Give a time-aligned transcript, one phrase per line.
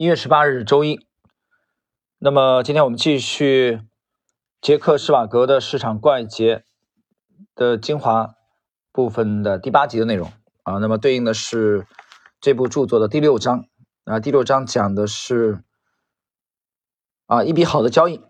[0.00, 1.04] 一月十八日周一，
[2.20, 3.80] 那么今天我们继续
[4.60, 6.62] 杰克施瓦格的市场怪杰
[7.56, 8.36] 的精华
[8.92, 10.30] 部分的第八集的内容
[10.62, 11.84] 啊，那么对应的是
[12.40, 13.64] 这部著作的第六章
[14.04, 15.64] 啊，第六章讲的是
[17.26, 18.20] 啊一笔好的交易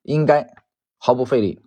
[0.00, 0.54] 应该
[0.96, 1.60] 毫不费力。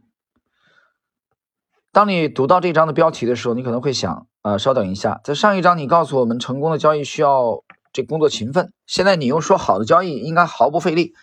[1.91, 7.63] 当你读到这章的标题的时候，你可能会想啊，稍等一下，在上一章你告诉我们成功的交易需要。
[7.93, 11.14] 这工作勤奋，现在你又说好的交易应该毫不费力，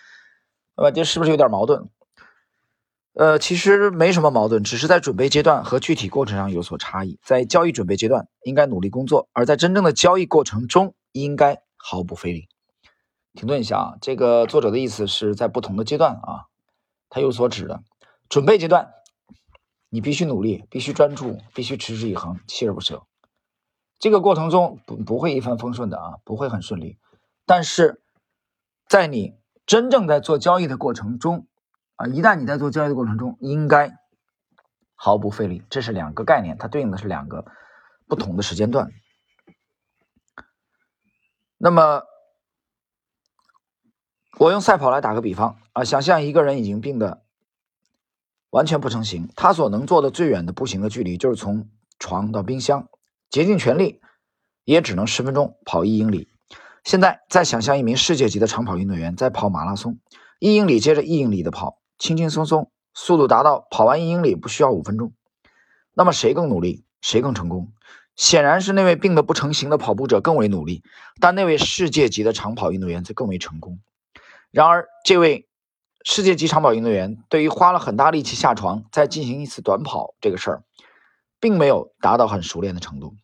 [0.77, 1.89] 那么这是不是有点矛盾？
[3.15, 7.19] 呃，其实没什么矛盾，只是在准备阶段和具体过程上有所差异。
[7.23, 12.49] 在交易准备阶段应该努力工作，而在真正的交易过程中应该毫不费力。
[13.35, 16.47] 停顿一下啊，这个作者的意思是在不同的阶段啊，
[17.09, 17.83] 他有所指的。
[18.29, 18.91] 准备阶段，
[19.91, 23.05] 你必须努力，必须专注，必须持之以恒，锲而不舍。
[24.01, 26.99] 这个过程中不不会一帆风顺的啊，不会很顺利。
[27.47, 28.03] 但是，
[28.89, 31.47] 在你真正在做交易的过程中
[31.97, 33.99] 啊，一旦你在做交易的过程中，应该
[34.95, 35.63] 毫不费力。
[35.69, 37.45] 这是两个概念，它对应的是两个
[38.07, 38.91] 不同的时间段。
[41.59, 42.03] 那么，
[44.39, 47.23] 我用赛跑来打个比方啊，想象一个人已经病的
[48.51, 52.89] 完全不成形，他所能做的最远的步行的距离就是从床到冰箱。
[53.31, 54.01] 竭尽全力，
[54.65, 56.34] 也只能十分钟跑一英里。
[56.85, 59.99] 现在再想象一名世界级的长跑运动员在跑马拉松，
[60.39, 65.15] 一英里接着一英里的跑，轻轻松松，速度达到跑完一英里不需要五分钟。
[65.95, 67.73] 那么谁更努力，谁更成功？
[68.17, 70.83] 显然是那位病得不成形的跑步者更为努力，
[71.21, 73.81] 但那位世界级的长跑运动员则更为成功。
[74.51, 75.49] 然而，这位
[76.05, 80.63] 世界级长跑运动员对于花了很大力气下床再进行一次短跑这个事儿，
[81.41, 83.17] 并没有达到很熟练的程度。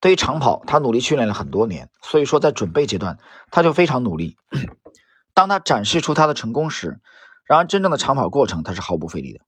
[0.00, 3.18] 对于长跑，他努力训练了很多年，所以说在准备阶段
[3.50, 4.36] 他就非常努力。
[5.34, 7.00] 当他展示出他的成功时，
[7.44, 9.40] 然而真正的长跑过程他是毫不费力的。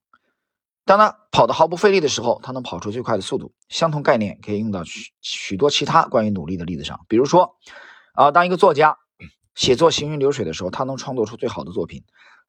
[0.85, 3.53] 当他跑得毫不费力的时候，他能跑出最快的速度。
[3.69, 7.57] 相同概念可以用到许许多其他关于努力的例子上，比如说，
[8.15, 8.97] 啊，当一个作家
[9.55, 12.01] 写作行云流水的时候，他能创作出最好的作品；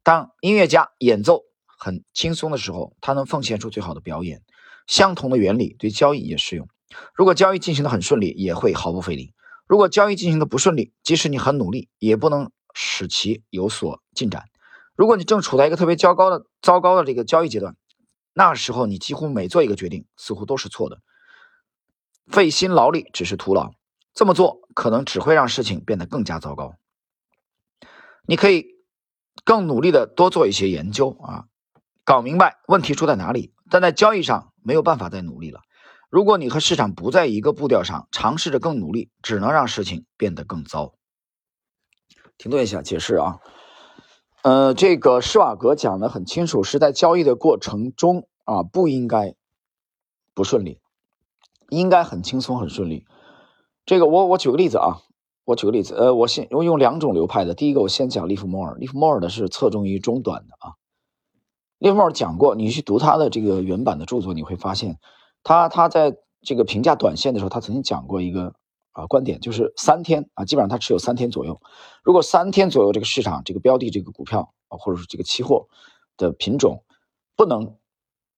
[0.03, 4.41] 当音乐家演奏很轻松的时候，他能奉献出最好的表演。
[4.87, 6.69] 相同的原理对交易也适用。
[7.13, 9.33] 如果交易进行的很顺利，也会毫不费力；
[9.67, 14.45] 如果交易进行的不顺利，即使你很努力，也不能使其有所进展。
[14.95, 17.75] 如果你正处在一个特别糟糕的、糟糕的这个交易阶段，
[18.33, 20.99] 那时候你几乎每做一个决定，似乎都是错的，
[22.27, 23.71] 费心劳力只是徒劳。
[24.13, 26.73] 这么做可能只会让事情变得更加糟糕。
[28.25, 28.65] 你可以
[29.45, 31.45] 更努力的多做一些研究啊，
[32.03, 35.61] 搞明白问题出在哪里，但在交易上没有办法再努力了。
[36.09, 40.95] 如果你和市场不在一个步调上，尝试着更努力，只能让事情变得更糟。
[42.35, 43.37] 停顿一下，解释啊，
[44.41, 49.35] 呃，这个施瓦格讲的很清楚，是在交易的过程中啊，不应该
[50.33, 50.79] 不顺利，
[51.69, 53.05] 应该很轻松很顺利。
[53.85, 55.01] 这个我我举个例子啊，
[55.45, 60.73] 我举个例子，呃，我先我用两种流派的，第一个我先讲利弗莫尔，利弗莫尔的是侧重于中短的啊。
[61.77, 64.97] 利弗莫尔讲过，你去读他的这个原版的著作，你会发现。
[65.43, 68.55] 他他在这个评价短线的时候，他曾经讲过一个
[68.91, 71.61] 啊观点，就是三天啊，基本上他持有三天左右。
[72.03, 75.67] 如果三天左右这个市场这个标的这个股票啊，或者是这个期货
[76.17, 76.83] 的品种
[77.35, 77.77] 不能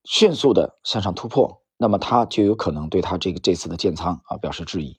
[0.04, 4.98] 迅速的向上突破，那么他就有可能对他这个这次的建仓啊表示质疑。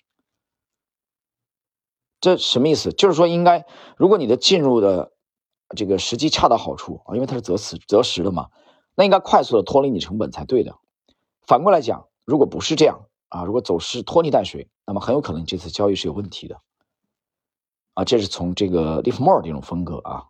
[2.21, 2.93] 这什么意思？
[2.93, 5.13] 就是说，应该如果你的进入的
[5.75, 8.49] 这个时机恰到好处啊，因为它是择时择时的嘛，
[8.95, 10.77] 那应该快速的脱离你成本才对的。
[11.47, 16.61] 反过来讲，如果不是这样啊，如果走势拖泥带水，那么很有可能这次交易是有问题的
[17.95, 18.05] 啊。
[18.05, 20.27] 这是从这个利弗莫尔这种风格啊，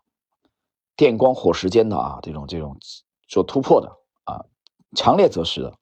[0.97, 2.79] 电光火石间的啊，这种这种
[3.29, 3.89] 做突破的
[4.25, 4.45] 啊，
[4.97, 5.75] 强烈择时的。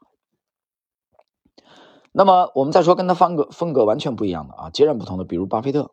[2.13, 5.93] 那么我们再说跟他风格风格完全不一样的啊，截然不同的，比如巴菲特。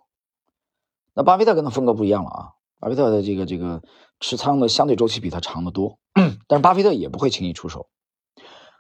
[1.14, 3.84] 那巴菲特跟他风格不一样了啊，巴菲特的这个这个
[4.20, 6.00] 持仓的相对周期比他长得多，
[6.48, 7.88] 但是巴菲特也不会轻易出手。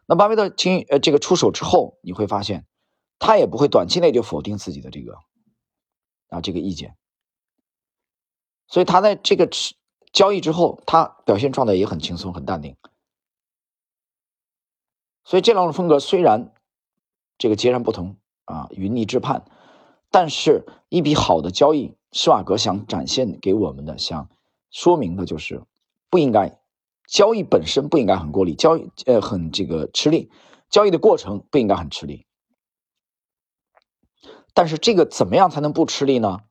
[0.09, 2.65] 那巴菲特轻呃这个出手之后，你会发现，
[3.19, 5.19] 他也不会短期内就否定自己的这个
[6.29, 6.95] 啊这个意见，
[8.67, 9.49] 所以他在这个
[10.13, 12.77] 交易之后，他表现状态也很轻松很淡定。
[15.25, 16.53] 所以这两种风格虽然
[17.37, 18.15] 这个截然不同
[18.45, 19.43] 啊，云泥之判，
[20.09, 24.29] 但是一笔好的交易，施瓦格想展现给我们的，想
[24.71, 25.61] 说明的就是
[26.09, 26.56] 不应该。
[27.07, 30.29] 交易本身不应该很过力，交易呃很这个吃力，
[30.69, 32.27] 交易的过程不应该很吃力。
[34.53, 36.41] 但是这个怎么样才能不吃力呢？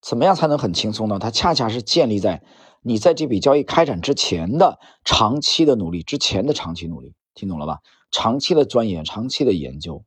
[0.00, 1.18] 怎么样才能很轻松呢？
[1.18, 2.42] 它恰恰是建立在
[2.82, 7.80] 你在这笔交易开展之前的长期的努力之前的长期努力，听懂了吧？
[8.10, 10.04] 长期的钻研，长期的研究，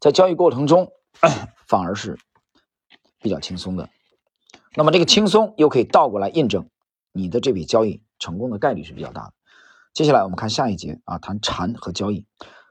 [0.00, 0.90] 在交易过程中
[1.68, 2.18] 反而是
[3.20, 3.90] 比较轻松的。
[4.74, 6.68] 那么这个轻松又可以倒过来印证
[7.12, 9.32] 你的这笔交易成功的概率是比较大的。
[9.94, 12.24] 接下来我们看下一节啊，谈禅和交易。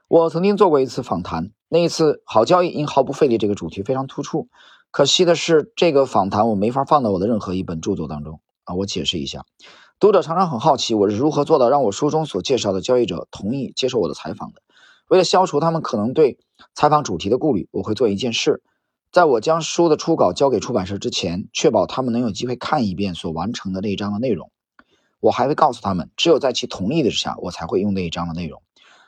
[0.08, 4.48] 我曾经做过一次访谈，那一次好交易因毫不费力这个主题非常突出。
[4.90, 8.74] 可惜的是，这个访谈我没法放到我的任何一本著作当中啊。
[8.74, 9.44] 我解释一下，
[10.00, 14.62] 读者常常很好奇我是如何做到让我书中所介绍的交易者同意接受我的采访的。
[15.08, 16.38] 为了消除他们可能对
[16.74, 18.62] 采访主题的顾虑，我会做一件事：
[19.12, 24.50] 在我将书的初稿交给出版社之前，确保他们能有机会看一遍所完成的那一章的内容。
[25.20, 28.62] 我还会告诉他们，只有在其同意的之下，我才会用那一章的内容。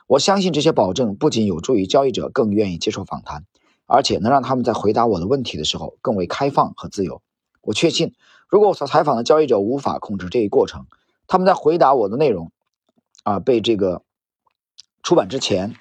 [0.07, 3.45] 我相信这些保证不仅有助于交易者更愿意接受访谈，
[3.85, 7.21] 而且能让他们在回答我的问题的时候更为开放和自由。
[7.61, 8.13] 我确信，
[8.49, 10.87] 如果我所采访的交易者无法控制这一过程，
[11.27, 12.51] 他们在回答我的内容，
[13.23, 14.01] 啊，被这个
[15.03, 15.75] 出版之前，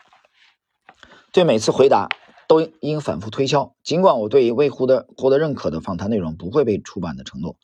[1.32, 2.08] 对每次回答
[2.46, 3.74] 都应反复推敲。
[3.82, 7.56] 尽管我对于未获得获得认可的访谈内容不会被出版的承诺，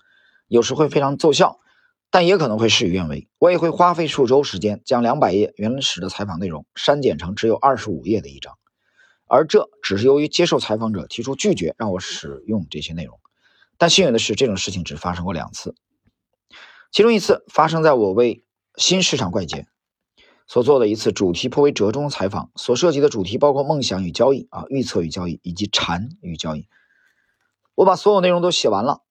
[0.49, 1.61] 有时会非常奏效。
[2.11, 3.29] 但也可能会事与愿违。
[3.39, 8.55] 我也会花费数周时间，将两百页原始的采访内容删减成只有二十五页的一章，
[9.27, 13.19] 而这只是由于接受采访者提出拒绝让我使用这些内容。
[13.77, 15.75] 但幸运的是，这种事情只发生过两次，
[16.91, 18.45] 其中一次发生在我为
[18.77, 19.67] 新市场怪杰
[20.47, 26.69] 所做的一次主题颇为折中的采访，所涉及的主题包括梦想与交易啊、预测与交易以及禅与交易。
[27.75, 29.03] 我把所有内容都写完了。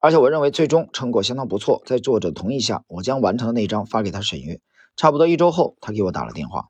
[0.00, 4.60] 而且我认为最终成果相当不错，在作者同意下，我将完成的那章发给他审阅。
[4.96, 6.68] 差不多一周后，他给我打了电话。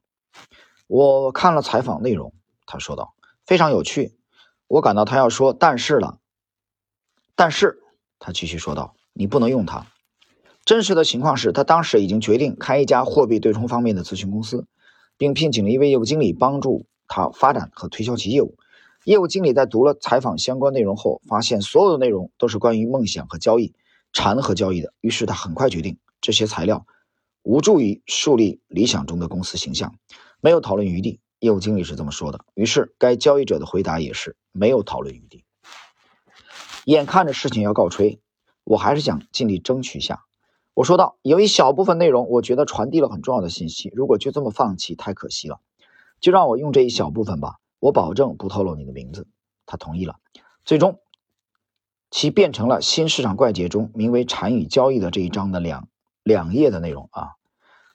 [0.88, 2.34] 我看了采访内容，
[2.66, 3.14] 他说道
[3.46, 4.18] ：“非常有趣。”
[4.66, 6.18] 我感到他要说“但是”了。
[7.36, 7.78] 但是，
[8.18, 9.86] 他继续说道：“你不能用它。”
[10.66, 14.66] 真实的情况是他当时已经决定开一家货币对冲方面的咨询公司，
[15.16, 18.56] 并聘请了一位业务经理帮助他发展和推销其业务。
[19.04, 23.74] 业务经理在读了采访相关内容后，发现所有的内容都是关于梦想和交易、
[24.12, 24.92] 禅和交易的。
[25.00, 26.86] 于是他很快决定，这些材料
[27.42, 29.94] 无助于树立理想中的公司形象，
[30.40, 31.20] 没有讨论余地。
[31.38, 32.44] 业务经理是这么说的。
[32.52, 35.44] 于是该交易者的回答也是没有讨论余地。
[36.84, 38.20] 眼看着事情要告吹，
[38.64, 40.24] 我还是想尽力争取一下。
[40.74, 43.90] 我说道：“有一小部分内容，我觉得传递了很重要的信息。
[43.94, 45.60] 如果就这么放弃，太可惜了。
[46.20, 49.26] 就让我用这一小部分吧。”我保证不透露你的名字。
[49.66, 50.20] 他同意了。
[50.64, 51.00] 最终，
[52.10, 55.88] 其变成了《新市场怪杰》中名为“禅语交易”的这一章的两
[56.22, 57.30] 两页的内容啊。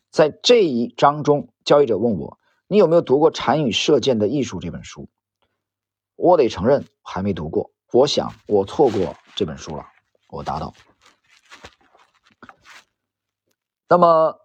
[0.09, 5.07] 在这一章中，交易者问我：“你有没有读过《禅语射箭的艺术》这本书？”
[6.15, 7.71] 我得承认还没读过。
[7.91, 9.85] 我想我错过这本书了。
[10.29, 10.73] 我答道。
[13.87, 14.39] 那么。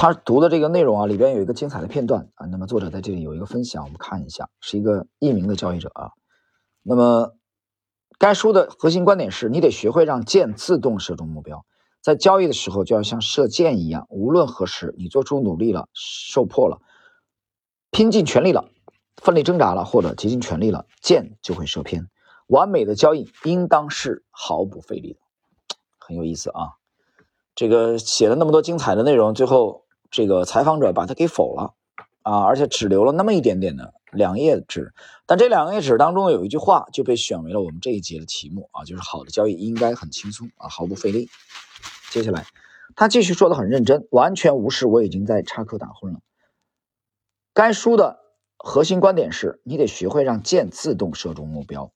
[0.00, 2.46] 他读的这个内容啊，里边有一个精彩的片段啊。
[2.46, 6.12] 那么作者在这里有一个分享，我们看一下，是一个匿名的交易者啊。
[6.82, 7.34] 那么
[8.18, 11.66] 该书的核心观点是你得学会让箭自动射中目标，
[12.00, 16.80] 在交易的时候就要像射箭一样，无论何时你做出努力了、受迫了、
[17.90, 18.70] 拼尽全力了、
[19.18, 22.08] 奋力挣扎了或者竭尽全力了，箭就会射偏。
[22.46, 25.18] 完美的交易应当是毫不费力的，
[25.98, 26.78] 很有意思啊。
[27.54, 29.84] 这个写了那么多精彩的内容，最后。
[30.10, 31.74] 这个采访者把他给否了
[32.22, 34.92] 啊，而且只留了那么一点点的两页纸，
[35.26, 41.28] 但这两页纸当中有一句话就被选为了我们这一节的题目啊，就是好的交易应该很轻松啊，毫不费力。
[42.10, 42.44] 接下来
[42.96, 46.20] 他继续说的很认真，完全无视我已经在插科打诨了。
[47.54, 48.18] 该书的
[48.56, 51.92] 核心观点是你得学会让箭自动射中目标。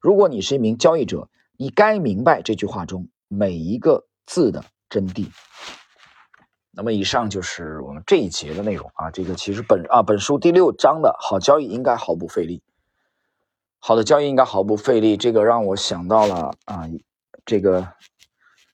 [0.00, 5.26] 如果你是一名交易者，你该明白这句话中每一个字的真谛。
[6.78, 9.10] 那么以上就是我们这一节的内容啊。
[9.10, 12.62] 这个其实本啊本书第六章的好交易应该毫不费力，
[13.80, 15.16] 好的交易应该毫不费力。
[15.16, 16.88] 这个让我想到了啊，
[17.44, 17.88] 这个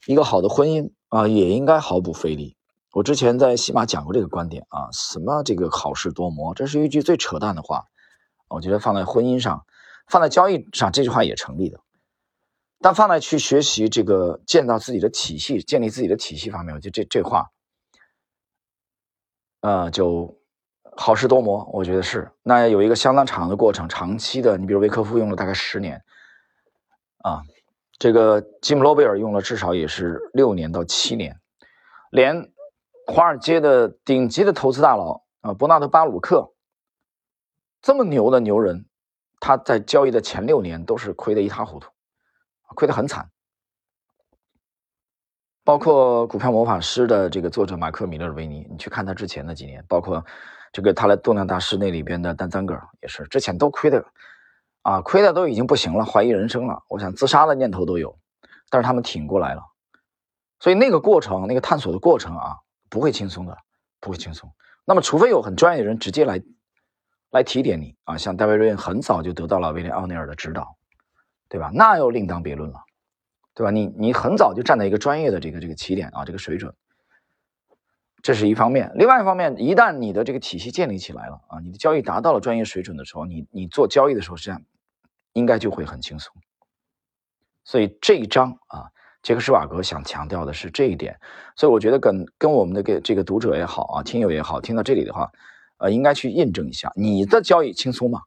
[0.06, 2.58] 一个好的婚姻啊也应该毫不费力。
[2.92, 7.86] 我之前在喜马讲过这个观点啊，什么这个好事多磨，这是一句最扯淡的话。
[8.48, 9.64] 我觉得放在婚姻上，
[10.06, 11.80] 放在交易上，这句话也成立的。
[12.82, 17.48] 但放在去学习这个建造自己的体系、建立自己的体系方面，我觉得这这话。
[19.64, 20.38] 呃，就
[20.94, 22.30] 好事多磨，我觉得是。
[22.42, 24.58] 那有一个相当长的过程，长期的。
[24.58, 26.04] 你比如维科夫用了大概十年，
[27.22, 27.40] 啊，
[27.98, 31.40] 这个吉姆罗贝尔用了至少也是六年到七年，
[32.10, 32.52] 连
[33.06, 36.52] 华尔街的顶级的投资大佬啊，伯纳德巴鲁克
[37.80, 38.84] 这么牛的牛人，
[39.40, 41.90] 他在交易的前六年都是亏得一塌糊涂，
[42.76, 43.30] 亏得很惨。
[45.64, 50.22] 包括股票魔法师的这个作者马克米勒维尼，你去看他之前的几年，包括
[50.70, 54.04] 这个他的动量大师那里边的丹赞格尔也是之前都亏的，
[54.82, 58.18] 啊，亏的都已经不行了，怀疑人生了，我想自杀的念头都有，
[58.68, 59.62] 但是他们挺过来了。
[60.60, 62.56] 所以那个过程，那个探索的过程啊，
[62.90, 63.56] 不会轻松的，
[64.00, 64.50] 不会轻松。
[64.84, 66.42] 那么，除非有很专业的人直接来
[67.30, 70.76] 来提点你啊，像戴维·瑞恩很早就得到了威廉·奥尼尔的指导，
[71.48, 71.70] 对吧？
[71.72, 72.78] 那又另当别论了。
[73.54, 73.70] 对吧？
[73.70, 76.74] 你你很早就站在一个专业的这个这个起点啊，这个水准，
[78.20, 78.90] 这是一方面。
[78.96, 84.60] 另外一方面，一旦你的这个体系建立起来了啊，你的交易达到了专业水准的时候，你你做交易的时候，实际上
[85.34, 86.34] 应该就会很轻松。
[87.62, 88.90] 所以这一章啊，
[89.22, 91.18] 杰克施瓦格想强调的是这一点。
[91.54, 95.30] 所以我觉得跟跟我们的给这个读者也好啊，听友也好，听到这里的话，
[95.78, 98.22] 呃，应该去印证一下你的交易轻松吗？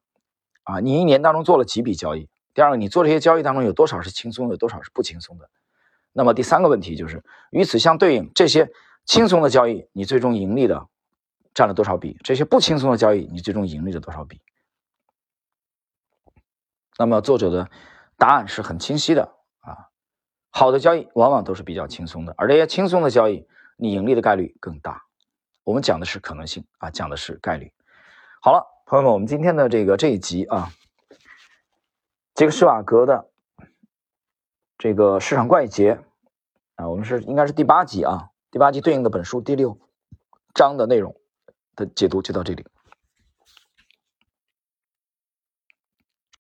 [0.64, 2.30] 啊，你一年当中做了几笔交易？
[2.58, 5.48] 第二个，你做这些交易当中有多少是轻松的，多少是不轻松的？
[6.12, 8.68] 那么第三个问题就是，与此相对应，这些
[9.06, 10.88] 轻松的交易，你最终盈利的
[11.54, 12.18] 占了多少笔？
[12.24, 14.42] 这些不轻松的交易，你最终盈利了多少笔？
[16.98, 17.70] 那么作者的
[18.18, 19.94] 答案是很清晰的啊，
[20.50, 23.46] 好的交易往往都是比较轻松的，而这些轻松的交易，
[23.78, 25.04] 你盈利的概率更大。
[25.64, 27.72] 我们讲的是可能性啊，讲的是概率。
[28.42, 30.74] 好了，朋友们，我们今天的这个这一集啊。
[32.38, 33.32] 这个施瓦格的
[34.78, 36.00] 这个市场怪杰
[36.76, 39.80] 啊，我们是应该是第八集啊，第八集对应的本书第六
[40.54, 41.16] 章的内容
[41.76, 42.64] 的解读就到这里。